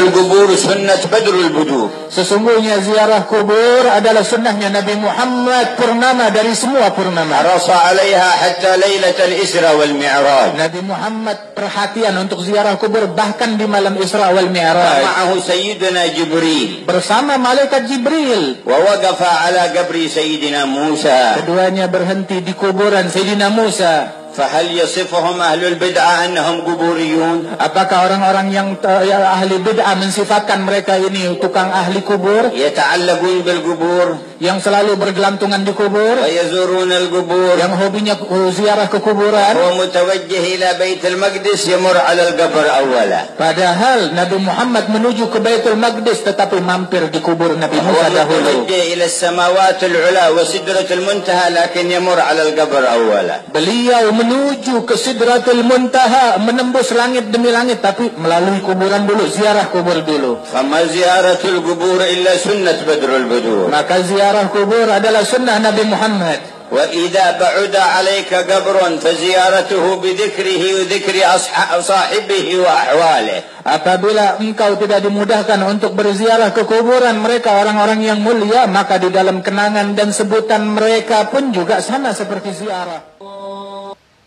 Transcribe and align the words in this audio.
القبور 0.00 0.48
سنة 0.56 1.02
بدر 1.08 1.34
البدور 1.34 1.88
Sesungguhnya 2.06 2.80
ziarah 2.80 3.24
kubur 3.24 3.84
adalah 3.88 4.20
sunnahnya 4.20 4.68
Nabi 4.68 4.92
Muhammad 4.96 5.74
purnama 5.76 6.28
dari 6.28 6.52
semua 6.52 6.92
purnama. 6.92 7.32
حرص 7.32 7.68
عليها 7.68 8.28
حتى 8.30 8.72
ليلة 8.76 9.16
الإسرى 9.16 9.70
والمعراج 9.72 10.48
Nabi 10.60 10.80
Muhammad 10.84 11.56
perhatian 11.56 12.12
untuk 12.20 12.44
ziarah 12.44 12.76
kubur 12.76 13.08
bahkan 13.08 13.56
di 13.56 13.64
malam 13.64 13.96
Isra 13.96 14.36
wal 14.36 14.52
Mi'raj 14.52 15.00
ومعه 15.00 15.30
سيدنا 15.40 16.02
جبريل 16.12 16.84
bersama 16.84 17.40
malaikat 17.40 17.88
Jibril. 17.88 18.60
ووقف 18.68 19.20
على 19.20 19.62
قبر 19.80 19.96
سيدنا 20.12 20.68
موسى 20.68 21.40
Keduanya 21.40 21.88
berhenti 21.88 22.44
di 22.44 22.52
kuburan 22.52 23.08
Sayyidina 23.08 23.48
Musa. 23.48 24.19
فهل 24.37 24.77
يصفهم 24.77 25.41
أهل 25.41 25.65
البدعة 25.65 26.25
أنهم 26.25 26.55
قبوريون؟ 26.61 27.37
Apakah 27.59 28.07
orang-orang 28.07 28.47
eh, 28.51 29.03
yang 29.11 29.23
ahli 29.23 29.59
bid'ah 29.59 29.95
mensifatkan 29.99 30.63
mereka 30.63 30.95
ini 30.95 31.35
tukang 31.37 31.69
ahli 31.69 31.99
kubur? 32.01 32.51
يتعلقون 32.55 33.37
بالقبور 33.41 34.30
yang 34.40 34.60
selalu 34.60 34.96
bergelantungan 34.96 35.64
di 35.64 35.72
kubur, 35.72 36.16
ويزورون 36.20 36.90
القبور 36.92 37.54
yang 37.56 37.72
hobinya 37.72 38.14
uh, 38.20 38.48
ziarah 38.52 38.88
ke 38.88 39.00
kuburan? 39.00 39.54
هو 39.56 39.80
متوجه 39.80 40.42
إلى 40.54 40.68
بيت 40.78 41.02
المقدس 41.06 41.68
يمر 41.68 41.96
على 41.96 42.22
القبر 42.28 42.64
أولا 42.68 43.20
Padahal 43.40 44.12
Nabi 44.12 44.36
Muhammad 44.42 44.88
menuju 44.92 45.28
ke 45.28 45.38
Baitul 45.40 45.76
Maqdis 45.78 46.20
tetapi 46.20 46.60
mampir 46.60 47.08
di 47.08 47.20
kubur 47.20 47.56
Nabi 47.56 47.78
هو 47.80 47.88
Musa 47.88 48.08
dahulu. 48.12 48.66
متوجه 48.66 48.80
إلى 48.92 49.04
السماوات 49.04 49.80
العلى 49.84 50.24
وسدرة 50.36 50.88
المنتهى 50.90 51.46
لكن 51.50 51.84
يمر 51.90 52.18
على 52.20 52.42
القبر 52.52 52.82
أولا 52.92 53.36
Beliau 53.52 54.12
menuju 54.12 54.84
ke 54.84 54.94
Sidratul 54.96 55.64
Muntaha, 55.64 56.36
menembus 56.42 56.92
langit 56.92 57.32
demi 57.32 57.48
langit 57.48 57.80
tapi 57.80 58.12
melalui 58.20 58.60
kuburan 58.60 59.08
dulu, 59.08 59.24
ziarah 59.30 59.72
kubur 59.72 60.04
dulu. 60.04 60.44
فما 60.52 60.84
زيارة 60.92 61.40
القبور 61.44 62.00
إلا 62.04 62.32
سنة 62.36 62.84
بدر 62.84 63.10
البدور 63.16 63.72
Maka 63.72 64.02
ziarah 64.04 64.29
ziarah 64.31 64.47
kubur 64.47 64.87
adalah 64.87 65.27
sunnah 65.27 65.59
Nabi 65.59 65.83
Muhammad. 65.91 66.39
Wa 66.71 66.87
idza 66.87 67.35
ba'ada 67.35 67.99
'alayka 67.99 68.47
qabrun 68.47 68.95
fa 69.03 69.11
ziyaratuhu 69.11 69.99
bi 69.99 70.15
dhikrihi 70.15 70.71
wa 70.71 70.83
dhikri 70.87 71.19
ashabihi 71.19 72.63
wa 72.63 72.71
ahwalihi. 72.71 73.67
Apabila 73.67 74.39
engkau 74.39 74.79
tidak 74.79 75.03
dimudahkan 75.03 75.59
untuk 75.67 75.99
berziarah 75.99 76.55
ke 76.55 76.63
kuburan 76.63 77.19
mereka 77.19 77.59
orang-orang 77.59 77.99
yang 77.99 78.23
mulia 78.23 78.71
maka 78.71 79.03
di 79.03 79.11
dalam 79.11 79.43
kenangan 79.43 79.99
dan 79.99 80.15
sebutan 80.15 80.63
mereka 80.79 81.27
pun 81.27 81.51
juga 81.51 81.83
sama 81.83 82.15
seperti 82.15 82.55
ziarah. 82.55 83.19
Oh. 83.19 83.80